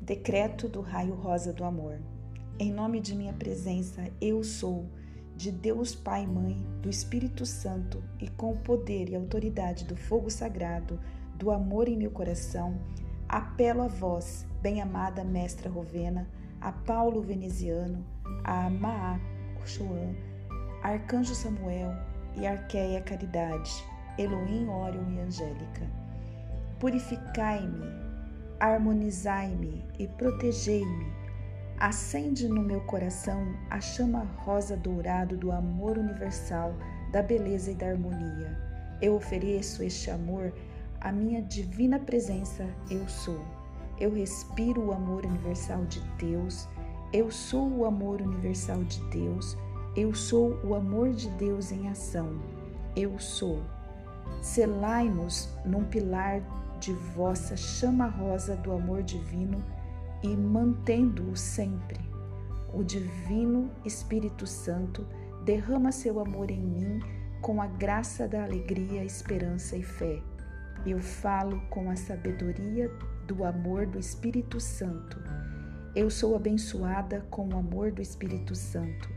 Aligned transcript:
Decreto 0.00 0.68
do 0.68 0.80
raio 0.80 1.14
rosa 1.14 1.52
do 1.52 1.64
amor. 1.64 1.98
Em 2.58 2.72
nome 2.72 3.00
de 3.00 3.14
minha 3.14 3.32
presença, 3.32 4.08
eu 4.20 4.44
sou, 4.44 4.86
de 5.36 5.50
Deus 5.50 5.94
Pai 5.94 6.22
e 6.22 6.26
Mãe, 6.26 6.56
do 6.80 6.88
Espírito 6.88 7.44
Santo 7.44 8.02
e 8.20 8.28
com 8.28 8.52
o 8.52 8.58
poder 8.58 9.08
e 9.08 9.16
autoridade 9.16 9.84
do 9.84 9.96
fogo 9.96 10.30
sagrado, 10.30 10.98
do 11.34 11.50
amor 11.50 11.88
em 11.88 11.96
meu 11.96 12.10
coração, 12.10 12.80
apelo 13.28 13.82
a 13.82 13.88
vós, 13.88 14.46
bem-amada 14.62 15.24
Mestra 15.24 15.68
Rovena, 15.68 16.26
a 16.60 16.72
Paulo 16.72 17.20
Veneziano, 17.20 18.06
a 18.44 18.70
Maa 18.70 19.20
Oxuan, 19.60 20.14
Arcanjo 20.82 21.34
Samuel 21.34 21.92
e 22.36 22.46
Arqueia 22.46 23.00
Caridade, 23.02 23.84
Elohim 24.16 24.68
Órion 24.68 25.10
e 25.10 25.20
Angélica. 25.20 26.06
Purificai-me, 26.78 27.86
harmonizai-me 28.60 29.82
e 29.98 30.06
protegei-me. 30.06 31.06
Acende 31.78 32.48
no 32.48 32.62
meu 32.62 32.82
coração 32.82 33.54
a 33.70 33.80
chama 33.80 34.26
rosa 34.38 34.76
dourado 34.76 35.36
do 35.38 35.52
amor 35.52 35.96
universal, 35.96 36.74
da 37.12 37.22
beleza 37.22 37.70
e 37.70 37.74
da 37.74 37.88
harmonia. 37.88 38.58
Eu 39.00 39.14
ofereço 39.14 39.82
este 39.82 40.10
amor 40.10 40.52
à 41.00 41.10
minha 41.10 41.40
divina 41.40 41.98
presença, 41.98 42.66
eu 42.90 43.08
sou. 43.08 43.40
Eu 43.98 44.12
respiro 44.12 44.86
o 44.86 44.92
amor 44.92 45.24
universal 45.24 45.82
de 45.86 46.00
Deus. 46.18 46.68
Eu 47.10 47.30
sou 47.30 47.68
o 47.70 47.86
amor 47.86 48.20
universal 48.20 48.84
de 48.84 49.00
Deus. 49.08 49.56
Eu 49.96 50.14
sou 50.14 50.60
o 50.62 50.74
amor 50.74 51.14
de 51.14 51.30
Deus 51.30 51.72
em 51.72 51.88
ação. 51.88 52.38
Eu 52.94 53.18
sou. 53.18 53.62
Selai-nos 54.42 55.48
num 55.64 55.84
pilar 55.84 56.42
de 56.80 56.92
vossa 56.92 57.56
chama 57.56 58.06
rosa 58.06 58.56
do 58.56 58.72
amor 58.72 59.02
divino 59.02 59.64
e 60.22 60.28
mantendo-o 60.28 61.36
sempre. 61.36 62.00
O 62.72 62.82
Divino 62.82 63.70
Espírito 63.84 64.46
Santo 64.46 65.06
derrama 65.44 65.92
seu 65.92 66.20
amor 66.20 66.50
em 66.50 66.60
mim 66.60 67.00
com 67.40 67.62
a 67.62 67.66
graça 67.66 68.26
da 68.26 68.44
alegria, 68.44 69.04
esperança 69.04 69.76
e 69.76 69.82
fé. 69.82 70.20
Eu 70.84 71.00
falo 71.00 71.60
com 71.70 71.90
a 71.90 71.96
sabedoria 71.96 72.90
do 73.26 73.44
amor 73.44 73.86
do 73.86 73.98
Espírito 73.98 74.60
Santo. 74.60 75.18
Eu 75.94 76.10
sou 76.10 76.36
abençoada 76.36 77.26
com 77.30 77.48
o 77.48 77.56
amor 77.56 77.90
do 77.90 78.02
Espírito 78.02 78.54
Santo. 78.54 79.08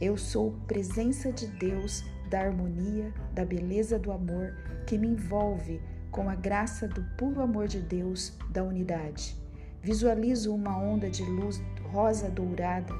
Eu 0.00 0.16
sou 0.16 0.52
presença 0.66 1.32
de 1.32 1.46
Deus, 1.46 2.04
da 2.28 2.40
harmonia, 2.40 3.12
da 3.32 3.44
beleza 3.44 3.98
do 3.98 4.12
amor 4.12 4.54
que 4.86 4.98
me 4.98 5.08
envolve 5.08 5.80
com 6.16 6.30
a 6.30 6.34
graça 6.34 6.88
do 6.88 7.02
puro 7.18 7.42
amor 7.42 7.68
de 7.68 7.78
Deus, 7.78 8.32
da 8.50 8.64
unidade. 8.64 9.36
Visualizo 9.82 10.52
uma 10.54 10.74
onda 10.76 11.10
de 11.10 11.22
luz 11.22 11.62
rosa 11.92 12.30
dourada 12.30 12.92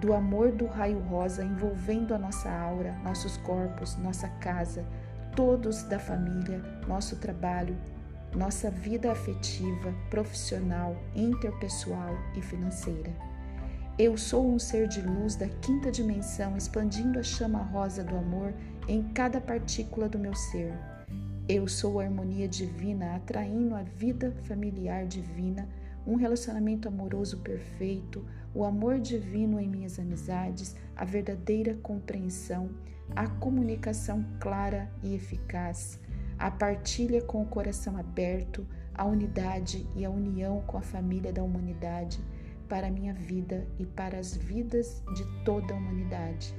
do 0.00 0.12
amor 0.12 0.50
do 0.50 0.66
raio 0.66 0.98
rosa 0.98 1.44
envolvendo 1.44 2.14
a 2.14 2.18
nossa 2.18 2.50
aura, 2.50 2.92
nossos 3.04 3.36
corpos, 3.38 3.96
nossa 3.96 4.28
casa, 4.40 4.84
todos 5.36 5.84
da 5.84 6.00
família, 6.00 6.60
nosso 6.86 7.16
trabalho, 7.16 7.76
nossa 8.34 8.70
vida 8.70 9.10
afetiva, 9.10 9.94
profissional, 10.10 10.96
interpessoal 11.14 12.16
e 12.36 12.42
financeira. 12.42 13.12
Eu 13.96 14.16
sou 14.16 14.52
um 14.52 14.58
ser 14.58 14.86
de 14.88 15.00
luz 15.00 15.36
da 15.36 15.48
quinta 15.48 15.90
dimensão, 15.90 16.56
expandindo 16.56 17.18
a 17.18 17.22
chama 17.22 17.62
rosa 17.62 18.02
do 18.02 18.16
amor 18.16 18.52
em 18.86 19.02
cada 19.12 19.40
partícula 19.40 20.08
do 20.08 20.18
meu 20.18 20.34
ser. 20.34 20.72
Eu 21.48 21.66
sou 21.66 21.98
a 21.98 22.04
harmonia 22.04 22.46
divina, 22.46 23.16
atraindo 23.16 23.74
a 23.74 23.82
vida 23.82 24.32
familiar 24.42 25.06
divina, 25.06 25.68
um 26.06 26.14
relacionamento 26.14 26.88
amoroso 26.88 27.38
perfeito, 27.38 28.24
o 28.54 28.64
amor 28.64 28.98
divino 28.98 29.58
em 29.58 29.68
minhas 29.68 29.98
amizades, 29.98 30.76
a 30.94 31.04
verdadeira 31.04 31.74
compreensão, 31.82 32.70
a 33.16 33.26
comunicação 33.26 34.24
clara 34.38 34.90
e 35.02 35.14
eficaz 35.14 35.98
a 36.38 36.50
partilha 36.50 37.20
com 37.20 37.42
o 37.42 37.46
coração 37.46 37.96
aberto, 37.96 38.64
a 38.94 39.04
unidade 39.04 39.86
e 39.96 40.04
a 40.04 40.10
união 40.10 40.62
com 40.66 40.78
a 40.78 40.82
família 40.82 41.32
da 41.32 41.42
humanidade 41.42 42.20
para 42.68 42.86
a 42.86 42.90
minha 42.90 43.12
vida 43.12 43.66
e 43.78 43.84
para 43.84 44.18
as 44.18 44.36
vidas 44.36 45.02
de 45.14 45.24
toda 45.44 45.74
a 45.74 45.76
humanidade. 45.76 46.54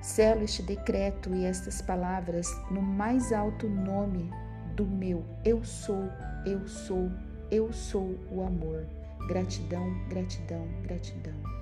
Selo 0.00 0.42
este 0.42 0.62
decreto 0.62 1.34
e 1.34 1.44
estas 1.44 1.82
palavras 1.82 2.48
no 2.70 2.80
mais 2.80 3.32
alto 3.32 3.68
nome 3.68 4.30
do 4.74 4.86
meu 4.86 5.22
Eu 5.44 5.62
sou, 5.62 6.08
eu 6.46 6.66
sou, 6.66 7.10
eu 7.50 7.72
sou 7.72 8.18
o 8.30 8.42
amor. 8.42 8.86
Gratidão, 9.28 9.92
gratidão, 10.08 10.66
gratidão. 10.82 11.59